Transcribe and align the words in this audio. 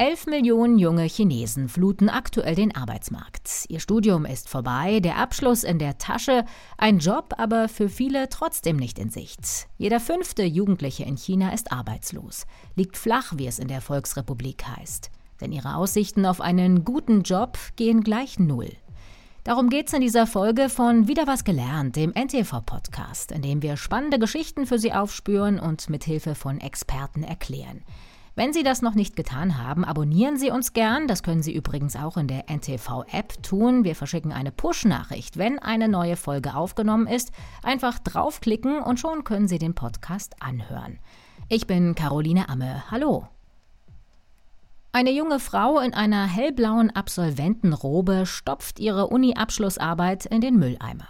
Elf 0.00 0.26
Millionen 0.26 0.78
junge 0.78 1.02
Chinesen 1.02 1.68
fluten 1.68 2.08
aktuell 2.08 2.54
den 2.54 2.72
Arbeitsmarkt. 2.72 3.66
Ihr 3.68 3.80
Studium 3.80 4.26
ist 4.26 4.48
vorbei, 4.48 5.00
der 5.00 5.16
Abschluss 5.16 5.64
in 5.64 5.80
der 5.80 5.98
Tasche, 5.98 6.44
ein 6.76 7.00
Job 7.00 7.34
aber 7.36 7.68
für 7.68 7.88
viele 7.88 8.28
trotzdem 8.28 8.76
nicht 8.76 9.00
in 9.00 9.10
Sicht. 9.10 9.66
Jeder 9.76 9.98
fünfte 9.98 10.44
Jugendliche 10.44 11.02
in 11.02 11.16
China 11.16 11.52
ist 11.52 11.72
arbeitslos, 11.72 12.46
liegt 12.76 12.96
flach, 12.96 13.32
wie 13.38 13.48
es 13.48 13.58
in 13.58 13.66
der 13.66 13.80
Volksrepublik 13.80 14.64
heißt. 14.68 15.10
Denn 15.40 15.50
ihre 15.50 15.74
Aussichten 15.74 16.26
auf 16.26 16.40
einen 16.40 16.84
guten 16.84 17.22
Job 17.22 17.58
gehen 17.74 18.02
gleich 18.02 18.38
null. 18.38 18.70
Darum 19.42 19.68
geht's 19.68 19.92
in 19.94 20.00
dieser 20.00 20.28
Folge 20.28 20.68
von 20.68 21.08
Wieder 21.08 21.26
was 21.26 21.42
gelernt, 21.42 21.96
dem 21.96 22.12
NTV-Podcast, 22.12 23.32
in 23.32 23.42
dem 23.42 23.62
wir 23.62 23.76
spannende 23.76 24.20
Geschichten 24.20 24.64
für 24.64 24.78
Sie 24.78 24.92
aufspüren 24.92 25.58
und 25.58 25.90
mit 25.90 26.04
Hilfe 26.04 26.36
von 26.36 26.60
Experten 26.60 27.24
erklären. 27.24 27.82
Wenn 28.38 28.52
Sie 28.52 28.62
das 28.62 28.82
noch 28.82 28.94
nicht 28.94 29.16
getan 29.16 29.58
haben, 29.58 29.84
abonnieren 29.84 30.36
Sie 30.36 30.52
uns 30.52 30.72
gern. 30.72 31.08
Das 31.08 31.24
können 31.24 31.42
Sie 31.42 31.52
übrigens 31.52 31.96
auch 31.96 32.16
in 32.16 32.28
der 32.28 32.48
NTV-App 32.48 33.42
tun. 33.42 33.82
Wir 33.82 33.96
verschicken 33.96 34.30
eine 34.30 34.52
Push-Nachricht, 34.52 35.38
wenn 35.38 35.58
eine 35.58 35.88
neue 35.88 36.14
Folge 36.14 36.54
aufgenommen 36.54 37.08
ist. 37.08 37.32
Einfach 37.64 37.98
draufklicken 37.98 38.78
und 38.80 39.00
schon 39.00 39.24
können 39.24 39.48
Sie 39.48 39.58
den 39.58 39.74
Podcast 39.74 40.36
anhören. 40.40 41.00
Ich 41.48 41.66
bin 41.66 41.96
Caroline 41.96 42.48
Amme. 42.48 42.88
Hallo. 42.92 43.26
Eine 44.92 45.10
junge 45.10 45.40
Frau 45.40 45.80
in 45.80 45.92
einer 45.92 46.24
hellblauen 46.28 46.94
Absolventenrobe 46.94 48.24
stopft 48.24 48.78
ihre 48.78 49.08
Uni-Abschlussarbeit 49.08 50.26
in 50.26 50.40
den 50.40 50.60
Mülleimer. 50.60 51.08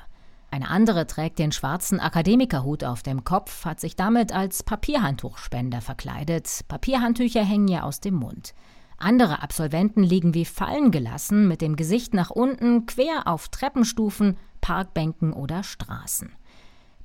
Eine 0.50 0.68
andere 0.68 1.06
trägt 1.06 1.38
den 1.38 1.52
schwarzen 1.52 2.00
Akademikerhut 2.00 2.82
auf 2.82 3.02
dem 3.02 3.24
Kopf, 3.24 3.64
hat 3.64 3.80
sich 3.80 3.96
damit 3.96 4.32
als 4.32 4.62
Papierhandtuchspender 4.62 5.80
verkleidet. 5.80 6.64
Papierhandtücher 6.68 7.44
hängen 7.44 7.68
ihr 7.68 7.84
aus 7.84 8.00
dem 8.00 8.14
Mund. 8.14 8.54
Andere 8.96 9.42
Absolventen 9.42 10.02
liegen 10.02 10.34
wie 10.34 10.44
fallen 10.44 10.90
gelassen, 10.90 11.46
mit 11.46 11.60
dem 11.60 11.76
Gesicht 11.76 12.14
nach 12.14 12.30
unten, 12.30 12.86
quer 12.86 13.26
auf 13.26 13.48
Treppenstufen, 13.48 14.36
Parkbänken 14.60 15.32
oder 15.32 15.62
Straßen. 15.62 16.32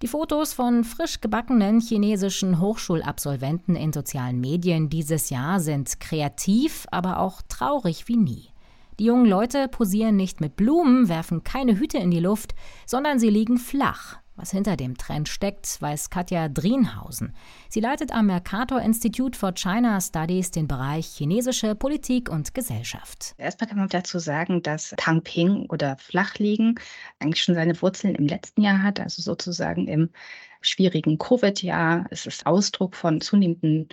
Die 0.02 0.08
Fotos 0.08 0.54
von 0.54 0.84
frisch 0.84 1.22
gebackenen 1.22 1.80
chinesischen 1.80 2.60
Hochschulabsolventen 2.60 3.76
in 3.76 3.94
sozialen 3.94 4.40
Medien 4.42 4.90
dieses 4.90 5.30
Jahr 5.30 5.60
sind 5.60 6.00
kreativ, 6.00 6.88
aber 6.92 7.20
auch 7.20 7.42
traurig 7.48 8.08
wie 8.08 8.18
nie. 8.18 8.53
Die 9.00 9.06
jungen 9.06 9.26
Leute 9.26 9.68
posieren 9.68 10.16
nicht 10.16 10.40
mit 10.40 10.56
Blumen, 10.56 11.10
werfen 11.10 11.44
keine 11.44 11.80
Hüte 11.80 11.98
in 11.98 12.12
die 12.12 12.20
Luft, 12.20 12.54
sondern 12.86 13.18
sie 13.18 13.30
liegen 13.30 13.58
flach. 13.58 14.20
Was 14.36 14.50
hinter 14.50 14.76
dem 14.76 14.98
Trend 14.98 15.30
steckt, 15.30 15.80
weiß 15.80 16.10
Katja 16.10 16.50
Drienhausen. 16.50 17.36
Sie 17.70 17.80
leitet 17.80 18.12
am 18.12 18.26
Mercator 18.26 18.82
Institute 18.82 19.38
for 19.38 19.54
China 19.54 20.02
Studies 20.02 20.50
den 20.50 20.68
Bereich 20.68 21.06
chinesische 21.06 21.76
Politik 21.76 22.30
und 22.30 22.56
Gesellschaft. 22.56 23.36
Erstmal 23.38 23.68
kann 23.70 23.78
man 23.78 23.90
dazu 23.90 24.18
sagen, 24.18 24.64
dass 24.64 24.96
Tangping 24.98 25.68
oder 25.70 25.98
Flachliegen 25.98 26.80
eigentlich 27.20 27.44
schon 27.44 27.54
seine 27.54 27.80
Wurzeln 27.80 28.16
im 28.16 28.26
letzten 28.26 28.64
Jahr 28.64 28.82
hat, 28.82 29.00
also 29.00 29.22
sozusagen 29.22 29.88
im 29.88 30.10
schwierigen 30.62 31.20
Covid-Jahr. 31.20 32.08
Es 32.10 32.26
ist 32.26 32.48
Ausdruck 32.48 32.96
von 32.96 33.22
zunehmenden 33.22 33.88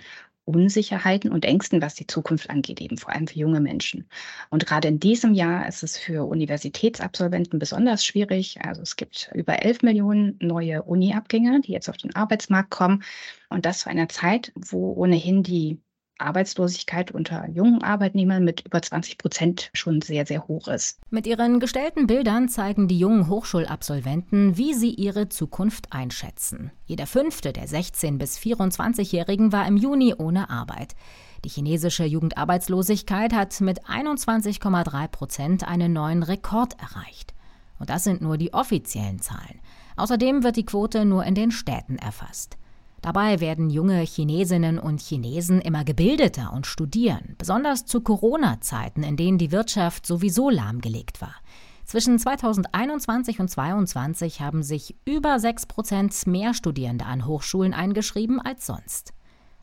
Unsicherheiten 0.51 1.31
und 1.31 1.45
Ängsten, 1.45 1.81
was 1.81 1.95
die 1.95 2.07
Zukunft 2.07 2.49
angeht, 2.49 2.81
eben 2.81 2.97
vor 2.97 3.13
allem 3.13 3.27
für 3.27 3.39
junge 3.39 3.61
Menschen. 3.61 4.07
Und 4.49 4.65
gerade 4.65 4.89
in 4.89 4.99
diesem 4.99 5.33
Jahr 5.33 5.67
ist 5.67 5.83
es 5.83 5.97
für 5.97 6.27
Universitätsabsolventen 6.27 7.57
besonders 7.59 8.05
schwierig. 8.05 8.59
Also 8.61 8.81
es 8.81 8.95
gibt 8.97 9.31
über 9.33 9.63
11 9.63 9.81
Millionen 9.83 10.37
neue 10.41 10.83
Uni-Abgänger, 10.83 11.61
die 11.61 11.71
jetzt 11.71 11.89
auf 11.89 11.97
den 11.97 12.15
Arbeitsmarkt 12.15 12.69
kommen. 12.69 13.03
Und 13.49 13.65
das 13.65 13.79
zu 13.79 13.89
einer 13.89 14.09
Zeit, 14.09 14.51
wo 14.55 14.93
ohnehin 14.93 15.43
die 15.43 15.79
Arbeitslosigkeit 16.21 17.11
unter 17.11 17.47
jungen 17.49 17.83
Arbeitnehmern 17.83 18.43
mit 18.43 18.65
über 18.65 18.81
20 18.81 19.17
Prozent 19.17 19.69
schon 19.73 20.01
sehr, 20.01 20.25
sehr 20.25 20.47
hoch 20.47 20.67
ist. 20.67 20.99
Mit 21.09 21.27
ihren 21.27 21.59
gestellten 21.59 22.07
Bildern 22.07 22.49
zeigen 22.49 22.87
die 22.87 22.99
jungen 22.99 23.27
Hochschulabsolventen, 23.27 24.57
wie 24.57 24.73
sie 24.73 24.93
ihre 24.93 25.29
Zukunft 25.29 25.91
einschätzen. 25.91 26.71
Jeder 26.85 27.07
fünfte 27.07 27.53
der 27.53 27.67
16- 27.67 28.17
bis 28.17 28.37
24-Jährigen 28.37 29.51
war 29.51 29.67
im 29.67 29.77
Juni 29.77 30.13
ohne 30.17 30.49
Arbeit. 30.49 30.95
Die 31.43 31.49
chinesische 31.49 32.05
Jugendarbeitslosigkeit 32.05 33.33
hat 33.33 33.59
mit 33.61 33.85
21,3 33.85 35.07
Prozent 35.07 35.67
einen 35.67 35.93
neuen 35.93 36.23
Rekord 36.23 36.75
erreicht. 36.79 37.33
Und 37.79 37.89
das 37.89 38.03
sind 38.03 38.21
nur 38.21 38.37
die 38.37 38.53
offiziellen 38.53 39.19
Zahlen. 39.21 39.59
Außerdem 39.97 40.43
wird 40.43 40.55
die 40.55 40.65
Quote 40.65 41.03
nur 41.03 41.25
in 41.25 41.35
den 41.35 41.51
Städten 41.51 41.97
erfasst. 41.97 42.57
Dabei 43.01 43.39
werden 43.39 43.69
junge 43.71 44.01
Chinesinnen 44.01 44.77
und 44.77 45.01
Chinesen 45.01 45.59
immer 45.59 45.83
gebildeter 45.83 46.53
und 46.53 46.67
studieren, 46.67 47.35
besonders 47.37 47.85
zu 47.85 48.01
Corona-Zeiten, 48.01 49.03
in 49.03 49.17
denen 49.17 49.39
die 49.39 49.51
Wirtschaft 49.51 50.05
sowieso 50.05 50.49
lahmgelegt 50.49 51.19
war. 51.19 51.35
Zwischen 51.85 52.19
2021 52.19 53.39
und 53.39 53.49
2022 53.49 54.39
haben 54.39 54.61
sich 54.61 54.95
über 55.03 55.39
6 55.39 55.65
Prozent 55.65 56.27
mehr 56.27 56.53
Studierende 56.53 57.05
an 57.05 57.25
Hochschulen 57.25 57.73
eingeschrieben 57.73 58.39
als 58.39 58.67
sonst. 58.67 59.13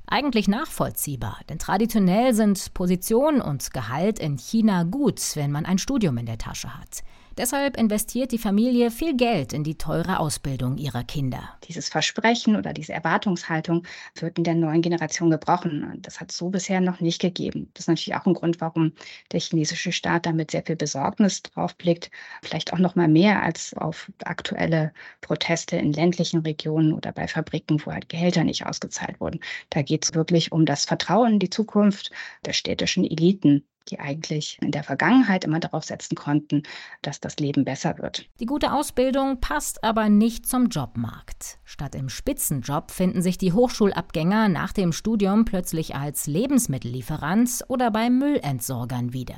Eigentlich 0.06 0.48
nachvollziehbar, 0.48 1.38
denn 1.48 1.58
traditionell 1.58 2.34
sind 2.34 2.74
Position 2.74 3.40
und 3.40 3.72
Gehalt 3.72 4.18
in 4.18 4.36
China 4.36 4.82
gut, 4.82 5.20
wenn 5.36 5.52
man 5.52 5.64
ein 5.64 5.78
Studium 5.78 6.16
in 6.18 6.26
der 6.26 6.38
Tasche 6.38 6.76
hat. 6.76 7.02
Deshalb 7.38 7.76
investiert 7.76 8.32
die 8.32 8.38
Familie 8.38 8.90
viel 8.90 9.16
Geld 9.16 9.52
in 9.52 9.62
die 9.62 9.78
teure 9.78 10.18
Ausbildung 10.18 10.76
ihrer 10.76 11.04
Kinder. 11.04 11.56
Dieses 11.68 11.88
Versprechen 11.88 12.56
oder 12.56 12.72
diese 12.72 12.92
Erwartungshaltung 12.92 13.86
wird 14.16 14.38
in 14.38 14.44
der 14.44 14.56
neuen 14.56 14.82
Generation 14.82 15.30
gebrochen. 15.30 16.00
Das 16.02 16.18
hat 16.18 16.32
es 16.32 16.36
so 16.36 16.48
bisher 16.48 16.80
noch 16.80 16.98
nicht 16.98 17.20
gegeben. 17.20 17.70
Das 17.74 17.84
ist 17.84 17.88
natürlich 17.88 18.16
auch 18.16 18.26
ein 18.26 18.34
Grund, 18.34 18.60
warum 18.60 18.92
der 19.30 19.38
chinesische 19.38 19.92
Staat 19.92 20.26
da 20.26 20.32
mit 20.32 20.50
sehr 20.50 20.64
viel 20.64 20.74
Besorgnis 20.74 21.44
drauf 21.44 21.76
blickt. 21.76 22.10
Vielleicht 22.42 22.72
auch 22.72 22.78
noch 22.78 22.96
mal 22.96 23.06
mehr 23.06 23.40
als 23.40 23.72
auf 23.74 24.10
aktuelle 24.24 24.92
Proteste 25.20 25.76
in 25.76 25.92
ländlichen 25.92 26.40
Regionen 26.40 26.92
oder 26.92 27.12
bei 27.12 27.28
Fabriken, 27.28 27.80
wo 27.86 27.92
halt 27.92 28.08
Gehälter 28.08 28.42
nicht 28.42 28.66
ausgezahlt 28.66 29.20
wurden. 29.20 29.38
Da 29.70 29.82
geht 29.82 30.04
es 30.04 30.14
wirklich 30.14 30.50
um 30.50 30.66
das 30.66 30.86
Vertrauen 30.86 31.34
in 31.34 31.38
die 31.38 31.50
Zukunft 31.50 32.10
der 32.44 32.52
städtischen 32.52 33.04
Eliten 33.04 33.62
die 33.90 33.98
eigentlich 33.98 34.58
in 34.60 34.70
der 34.70 34.84
Vergangenheit 34.84 35.44
immer 35.44 35.60
darauf 35.60 35.84
setzen 35.84 36.14
konnten, 36.14 36.62
dass 37.02 37.20
das 37.20 37.36
Leben 37.38 37.64
besser 37.64 37.98
wird. 37.98 38.28
Die 38.40 38.46
gute 38.46 38.72
Ausbildung 38.72 39.40
passt 39.40 39.84
aber 39.84 40.08
nicht 40.08 40.46
zum 40.46 40.68
Jobmarkt. 40.68 41.58
Statt 41.64 41.94
im 41.94 42.08
Spitzenjob 42.08 42.90
finden 42.90 43.22
sich 43.22 43.38
die 43.38 43.52
Hochschulabgänger 43.52 44.48
nach 44.48 44.72
dem 44.72 44.92
Studium 44.92 45.44
plötzlich 45.44 45.94
als 45.94 46.26
Lebensmittellieferant 46.26 47.64
oder 47.68 47.90
bei 47.90 48.10
Müllentsorgern 48.10 49.12
wieder. 49.12 49.36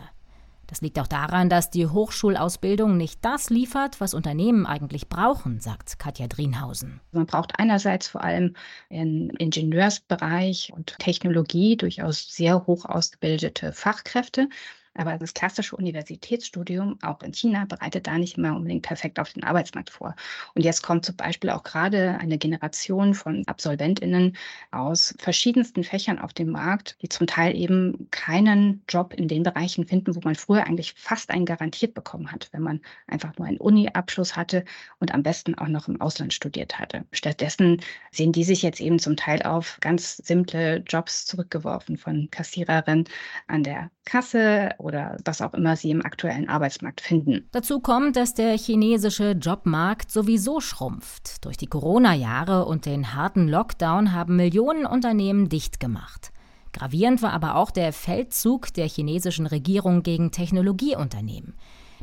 Das 0.71 0.81
liegt 0.83 1.01
auch 1.01 1.09
daran, 1.09 1.49
dass 1.49 1.69
die 1.71 1.89
Hochschulausbildung 1.89 2.97
nicht 2.97 3.25
das 3.25 3.51
liefert, 3.51 4.01
was 4.01 4.15
Unternehmen 4.15 4.67
eigentlich 4.67 5.09
brauchen, 5.09 5.59
sagt 5.59 5.99
Katja 5.99 6.29
Drienhausen. 6.29 7.01
Man 7.11 7.27
braucht 7.27 7.59
einerseits 7.59 8.07
vor 8.07 8.23
allem 8.23 8.55
im 8.89 9.31
Ingenieursbereich 9.31 10.73
und 10.73 10.97
Technologie 11.01 11.77
durchaus 11.77 12.33
sehr 12.33 12.69
hoch 12.69 12.85
ausgebildete 12.85 13.73
Fachkräfte. 13.73 14.49
Aber 14.95 15.17
das 15.19 15.35
klassische 15.35 15.77
Universitätsstudium, 15.77 16.99
auch 17.03 17.23
in 17.23 17.33
China, 17.33 17.65
bereitet 17.65 18.07
da 18.09 18.19
nicht 18.19 18.37
immer 18.37 18.57
unbedingt 18.57 18.83
perfekt 18.83 19.21
auf 19.21 19.33
den 19.33 19.45
Arbeitsmarkt 19.45 19.91
vor. 19.91 20.17
Und 20.55 20.63
jetzt 20.63 20.83
kommt 20.83 21.05
zum 21.05 21.17
Beispiel 21.17 21.51
auch 21.51 21.63
gerade 21.63 22.19
eine 22.19 22.39
Generation 22.39 23.15
von 23.15 23.45
AbsolventInnen 23.47 24.37
aus 24.73 25.15
verschiedensten 25.19 25.85
Fächern 25.85 26.19
auf 26.19 26.33
den 26.33 26.51
Markt, 26.51 26.97
die 27.03 27.09
zum 27.09 27.29
Teil 27.29 27.57
eben 27.57 28.09
keinen 28.11 28.83
Job 28.89 29.15
in 29.15 29.29
den 29.29 29.45
Bereichen 29.45 29.87
finden, 29.87 30.17
wo 30.17 30.21
man 30.25 30.35
früher 30.35 30.67
eigentlich 30.67 30.95
fast 30.95 31.31
einen 31.31 31.47
garantiert 31.47 31.95
bekommen 31.95 32.33
hat, 32.33 32.49
wenn 32.53 32.63
man 32.63 32.81
einfach 33.07 33.37
nur 33.39 33.47
einen 33.47 33.59
Uni-Abschluss 33.59 34.37
hatte 34.37 34.65
und 34.99 35.15
am 35.15 35.23
besten 35.23 35.55
auch 35.55 35.69
noch 35.69 35.87
im 35.87 36.01
Ausland 36.01 36.35
studiert 36.35 36.79
hatte. 36.81 37.07
Stattdessen 37.13 37.81
sehen 38.11 38.33
die 38.33 38.45
sich 38.45 38.63
jetzt 38.63 38.81
eben 38.81 38.99
zum 38.99 39.17
Teil 39.17 39.43
auf 39.43 39.79
ganz 39.81 40.17
simple 40.17 40.79
Jobs 40.87 41.27
zurückgeworfen, 41.27 41.97
von 41.97 42.29
Kassiererin 42.31 43.05
an 43.47 43.63
der 43.63 43.91
Kasse 44.11 44.71
oder 44.79 45.17
was 45.25 45.41
auch 45.41 45.55
immer 45.55 45.77
sie 45.77 45.91
im 45.91 46.05
aktuellen 46.05 46.49
Arbeitsmarkt 46.49 47.01
finden. 47.01 47.47
Dazu 47.53 47.79
kommt, 47.79 48.17
dass 48.17 48.35
der 48.35 48.59
chinesische 48.59 49.33
Jobmarkt 49.33 50.11
sowieso 50.11 50.61
schrumpft. 50.61 51.45
Durch 51.45 51.57
die 51.57 51.69
Corona-Jahre 51.69 52.65
und 52.65 52.87
den 52.87 53.15
harten 53.15 53.47
Lockdown 53.47 54.13
haben 54.13 54.35
Millionen 54.35 54.85
Unternehmen 54.85 55.49
dicht 55.49 55.79
gemacht. 55.79 56.33
Gravierend 56.73 57.23
war 57.23 57.33
aber 57.33 57.55
auch 57.55 57.71
der 57.71 57.93
Feldzug 57.93 58.75
der 58.75 58.89
chinesischen 58.89 59.47
Regierung 59.47 60.03
gegen 60.03 60.33
Technologieunternehmen. 60.33 61.55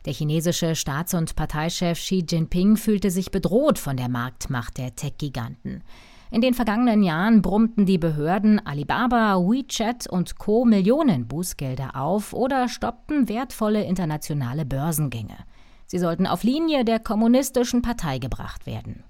Der 0.05 0.13
chinesische 0.13 0.75
Staats- 0.75 1.13
und 1.13 1.35
Parteichef 1.35 1.99
Xi 1.99 2.23
Jinping 2.25 2.77
fühlte 2.77 3.11
sich 3.11 3.31
bedroht 3.31 3.79
von 3.79 3.97
der 3.97 4.07
Marktmacht 4.07 4.77
der 4.77 4.95
Tech-Giganten. 4.95 5.83
In 6.29 6.41
den 6.41 6.53
vergangenen 6.53 7.03
Jahren 7.03 7.41
brummten 7.41 7.85
die 7.85 7.97
Behörden 7.97 8.65
Alibaba, 8.65 9.37
WeChat 9.37 10.07
und 10.07 10.37
Co. 10.37 10.65
Millionen 10.65 11.27
Bußgelder 11.27 11.95
auf 11.95 12.33
oder 12.33 12.67
stoppten 12.67 13.29
wertvolle 13.29 13.83
internationale 13.83 14.65
Börsengänge. 14.65 15.37
Sie 15.85 15.99
sollten 15.99 16.27
auf 16.27 16.43
Linie 16.43 16.83
der 16.83 16.99
kommunistischen 16.99 17.81
Partei 17.81 18.19
gebracht 18.19 18.65
werden. 18.65 19.03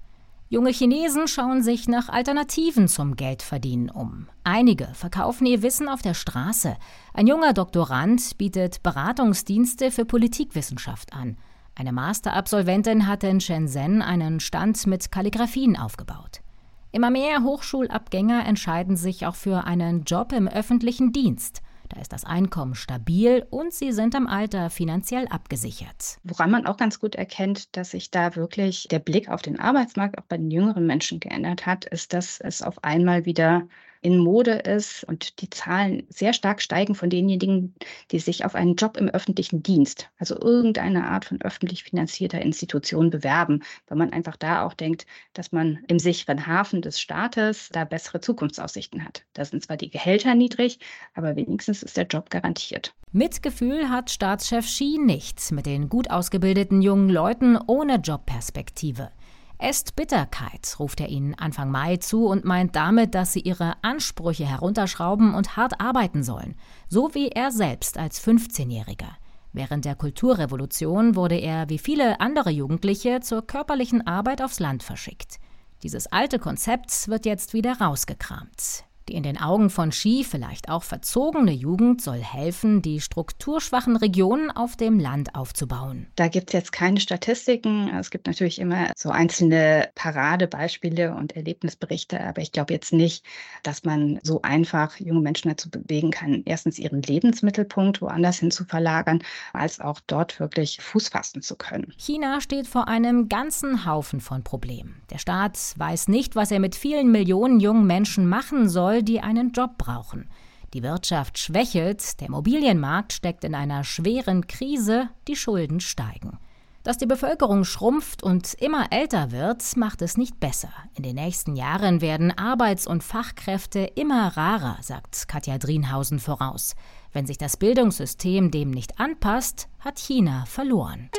Junge 0.50 0.70
Chinesen 0.70 1.28
schauen 1.28 1.62
sich 1.62 1.88
nach 1.88 2.08
Alternativen 2.08 2.88
zum 2.88 3.16
Geldverdienen 3.16 3.90
um. 3.90 4.28
Einige 4.44 4.88
verkaufen 4.94 5.44
ihr 5.44 5.62
Wissen 5.62 5.88
auf 5.90 6.00
der 6.00 6.14
Straße. 6.14 6.76
Ein 7.12 7.26
junger 7.26 7.52
Doktorand 7.52 8.38
bietet 8.38 8.82
Beratungsdienste 8.82 9.90
für 9.90 10.06
Politikwissenschaft 10.06 11.12
an. 11.12 11.36
Eine 11.74 11.92
Masterabsolventin 11.92 13.06
hatte 13.06 13.26
in 13.26 13.40
Shenzhen 13.40 14.00
einen 14.00 14.40
Stand 14.40 14.86
mit 14.86 15.12
Kalligraphien 15.12 15.76
aufgebaut. 15.76 16.40
Immer 16.90 17.10
mehr 17.10 17.42
Hochschulabgänger 17.42 18.46
entscheiden 18.46 18.96
sich 18.96 19.26
auch 19.26 19.34
für 19.34 19.64
einen 19.64 20.04
Job 20.04 20.32
im 20.32 20.48
öffentlichen 20.48 21.12
Dienst. 21.12 21.60
Da 21.90 22.00
ist 22.00 22.12
das 22.12 22.24
Einkommen 22.24 22.74
stabil 22.74 23.46
und 23.50 23.72
sie 23.72 23.92
sind 23.92 24.14
im 24.14 24.26
Alter 24.26 24.70
finanziell 24.70 25.26
abgesichert. 25.28 26.18
Woran 26.24 26.50
man 26.50 26.66
auch 26.66 26.76
ganz 26.76 26.98
gut 26.98 27.14
erkennt, 27.14 27.76
dass 27.76 27.90
sich 27.90 28.10
da 28.10 28.36
wirklich 28.36 28.88
der 28.90 28.98
Blick 28.98 29.28
auf 29.28 29.42
den 29.42 29.58
Arbeitsmarkt 29.58 30.18
auch 30.18 30.24
bei 30.24 30.38
den 30.38 30.50
jüngeren 30.50 30.86
Menschen 30.86 31.20
geändert 31.20 31.66
hat, 31.66 31.84
ist, 31.84 32.12
dass 32.12 32.40
es 32.40 32.62
auf 32.62 32.82
einmal 32.84 33.24
wieder 33.26 33.66
in 34.00 34.18
Mode 34.18 34.52
ist 34.52 35.04
und 35.04 35.40
die 35.40 35.50
Zahlen 35.50 36.04
sehr 36.08 36.32
stark 36.32 36.62
steigen 36.62 36.94
von 36.94 37.10
denjenigen, 37.10 37.74
die 38.10 38.18
sich 38.18 38.44
auf 38.44 38.54
einen 38.54 38.76
Job 38.76 38.96
im 38.96 39.08
öffentlichen 39.08 39.62
Dienst, 39.62 40.08
also 40.18 40.38
irgendeine 40.40 41.06
Art 41.06 41.24
von 41.24 41.40
öffentlich 41.42 41.84
finanzierter 41.84 42.40
Institution 42.40 43.10
bewerben, 43.10 43.62
weil 43.86 43.98
man 43.98 44.12
einfach 44.12 44.36
da 44.36 44.64
auch 44.64 44.74
denkt, 44.74 45.06
dass 45.32 45.52
man 45.52 45.78
im 45.88 45.98
sicheren 45.98 46.46
Hafen 46.46 46.82
des 46.82 47.00
Staates 47.00 47.68
da 47.72 47.84
bessere 47.84 48.20
Zukunftsaussichten 48.20 49.04
hat. 49.04 49.24
Da 49.32 49.44
sind 49.44 49.64
zwar 49.64 49.76
die 49.76 49.90
Gehälter 49.90 50.34
niedrig, 50.34 50.78
aber 51.14 51.36
wenigstens 51.36 51.82
ist 51.82 51.96
der 51.96 52.06
Job 52.06 52.30
garantiert. 52.30 52.94
Mitgefühl 53.10 53.88
hat 53.88 54.10
Staatschef 54.10 54.66
Xi 54.66 54.98
nicht 55.00 55.50
mit 55.52 55.66
den 55.66 55.88
gut 55.88 56.10
ausgebildeten 56.10 56.82
jungen 56.82 57.08
Leuten 57.08 57.58
ohne 57.66 57.96
Jobperspektive. 57.96 59.10
Esst 59.60 59.96
Bitterkeit, 59.96 60.76
ruft 60.78 61.00
er 61.00 61.08
ihnen 61.08 61.34
Anfang 61.34 61.72
Mai 61.72 61.96
zu 61.96 62.26
und 62.26 62.44
meint 62.44 62.76
damit, 62.76 63.16
dass 63.16 63.32
sie 63.32 63.40
ihre 63.40 63.74
Ansprüche 63.82 64.46
herunterschrauben 64.46 65.34
und 65.34 65.56
hart 65.56 65.80
arbeiten 65.80 66.22
sollen, 66.22 66.54
so 66.88 67.12
wie 67.14 67.28
er 67.28 67.50
selbst 67.50 67.98
als 67.98 68.24
15-Jähriger. 68.24 69.10
Während 69.52 69.84
der 69.84 69.96
Kulturrevolution 69.96 71.16
wurde 71.16 71.34
er 71.34 71.68
wie 71.68 71.78
viele 71.78 72.20
andere 72.20 72.50
Jugendliche 72.50 73.18
zur 73.20 73.44
körperlichen 73.44 74.06
Arbeit 74.06 74.42
aufs 74.42 74.60
Land 74.60 74.84
verschickt. 74.84 75.40
Dieses 75.82 76.06
alte 76.06 76.38
Konzept 76.38 77.08
wird 77.08 77.26
jetzt 77.26 77.52
wieder 77.52 77.80
rausgekramt. 77.80 78.84
Die 79.08 79.14
in 79.14 79.22
den 79.22 79.40
Augen 79.40 79.70
von 79.70 79.88
Xi 79.90 80.22
vielleicht 80.28 80.68
auch 80.68 80.82
verzogene 80.82 81.52
Jugend 81.52 82.02
soll 82.02 82.18
helfen, 82.18 82.82
die 82.82 83.00
strukturschwachen 83.00 83.96
Regionen 83.96 84.50
auf 84.50 84.76
dem 84.76 84.98
Land 85.00 85.34
aufzubauen. 85.34 86.08
Da 86.16 86.28
gibt 86.28 86.50
es 86.50 86.52
jetzt 86.52 86.72
keine 86.72 87.00
Statistiken. 87.00 87.88
Es 87.88 88.10
gibt 88.10 88.26
natürlich 88.26 88.58
immer 88.58 88.90
so 88.96 89.08
einzelne 89.08 89.88
Paradebeispiele 89.94 91.14
und 91.14 91.36
Erlebnisberichte, 91.36 92.20
aber 92.20 92.42
ich 92.42 92.52
glaube 92.52 92.74
jetzt 92.74 92.92
nicht, 92.92 93.24
dass 93.62 93.84
man 93.84 94.18
so 94.22 94.42
einfach 94.42 94.98
junge 95.00 95.20
Menschen 95.20 95.48
dazu 95.48 95.70
bewegen 95.70 96.10
kann, 96.10 96.42
erstens 96.44 96.78
ihren 96.78 97.00
Lebensmittelpunkt 97.00 98.02
woanders 98.02 98.40
hin 98.40 98.50
zu 98.50 98.66
verlagern, 98.66 99.22
als 99.54 99.80
auch 99.80 100.00
dort 100.06 100.38
wirklich 100.38 100.82
Fuß 100.82 101.08
fassen 101.08 101.40
zu 101.40 101.56
können. 101.56 101.94
China 101.96 102.42
steht 102.42 102.66
vor 102.66 102.88
einem 102.88 103.30
ganzen 103.30 103.86
Haufen 103.86 104.20
von 104.20 104.44
Problemen. 104.44 105.00
Der 105.10 105.18
Staat 105.18 105.58
weiß 105.76 106.08
nicht, 106.08 106.36
was 106.36 106.50
er 106.50 106.60
mit 106.60 106.74
vielen 106.74 107.10
Millionen 107.10 107.58
jungen 107.58 107.86
Menschen 107.86 108.28
machen 108.28 108.68
soll, 108.68 108.97
soll, 108.98 109.02
die 109.02 109.20
einen 109.20 109.52
Job 109.52 109.78
brauchen. 109.78 110.28
Die 110.74 110.82
Wirtschaft 110.82 111.38
schwächelt, 111.38 112.20
der 112.20 112.28
Immobilienmarkt 112.28 113.12
steckt 113.12 113.44
in 113.44 113.54
einer 113.54 113.84
schweren 113.84 114.46
Krise, 114.46 115.08
die 115.26 115.36
Schulden 115.36 115.80
steigen. 115.80 116.38
Dass 116.82 116.98
die 116.98 117.06
Bevölkerung 117.06 117.64
schrumpft 117.64 118.22
und 118.22 118.54
immer 118.54 118.86
älter 118.90 119.30
wird, 119.30 119.76
macht 119.76 120.02
es 120.02 120.16
nicht 120.16 120.40
besser. 120.40 120.70
In 120.94 121.02
den 121.02 121.16
nächsten 121.16 121.56
Jahren 121.56 122.00
werden 122.00 122.36
Arbeits- 122.36 122.86
und 122.86 123.02
Fachkräfte 123.02 123.80
immer 123.80 124.36
rarer, 124.36 124.78
sagt 124.80 125.28
Katja 125.28 125.58
Drienhausen 125.58 126.18
voraus. 126.18 126.74
Wenn 127.12 127.26
sich 127.26 127.38
das 127.38 127.56
Bildungssystem 127.56 128.50
dem 128.50 128.70
nicht 128.70 129.00
anpasst, 129.00 129.68
hat 129.80 129.98
China 129.98 130.44
verloren. 130.46 131.10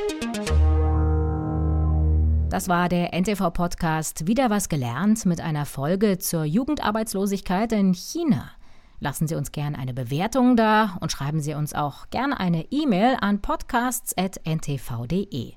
Das 2.50 2.68
war 2.68 2.88
der 2.88 3.14
NTV-Podcast 3.14 4.26
Wieder 4.26 4.50
was 4.50 4.68
gelernt 4.68 5.24
mit 5.24 5.40
einer 5.40 5.66
Folge 5.66 6.18
zur 6.18 6.42
Jugendarbeitslosigkeit 6.42 7.70
in 7.72 7.94
China. 7.94 8.50
Lassen 8.98 9.28
Sie 9.28 9.36
uns 9.36 9.52
gerne 9.52 9.78
eine 9.78 9.94
Bewertung 9.94 10.56
da 10.56 10.96
und 11.00 11.12
schreiben 11.12 11.40
Sie 11.40 11.54
uns 11.54 11.74
auch 11.74 12.10
gerne 12.10 12.40
eine 12.40 12.66
E-Mail 12.72 13.18
an 13.20 13.40
podcasts.ntv.de. 13.40 15.52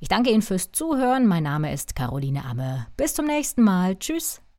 Ich 0.00 0.08
danke 0.08 0.30
Ihnen 0.30 0.42
fürs 0.42 0.72
Zuhören. 0.72 1.28
Mein 1.28 1.44
Name 1.44 1.72
ist 1.72 1.94
Caroline 1.94 2.44
Amme. 2.44 2.88
Bis 2.96 3.14
zum 3.14 3.26
nächsten 3.26 3.62
Mal. 3.62 3.94
Tschüss. 3.94 4.42